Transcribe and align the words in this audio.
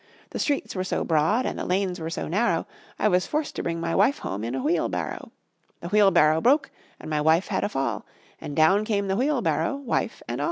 The 0.31 0.39
streets 0.39 0.73
were 0.75 0.83
so 0.83 1.03
broad 1.03 1.45
and 1.45 1.59
the 1.59 1.63
lanes 1.63 1.99
were 1.99 2.09
so 2.09 2.27
narrow, 2.27 2.65
I 2.97 3.07
was 3.07 3.27
forced 3.27 3.55
to 3.55 3.61
bring 3.61 3.79
my 3.79 3.93
wife 3.93 4.17
home 4.17 4.43
in 4.43 4.55
a 4.55 4.63
wheelbarrow; 4.63 5.31
The 5.79 5.89
wheelbarrow 5.89 6.41
broke 6.41 6.71
and 6.99 7.07
my 7.07 7.21
wife 7.21 7.49
had 7.49 7.63
a 7.63 7.69
fall, 7.69 8.03
And 8.39 8.55
down 8.55 8.83
came 8.83 9.09
the 9.09 9.15
wheelbarrow, 9.15 9.75
wife 9.75 10.23
and 10.27 10.39
all. 10.39 10.39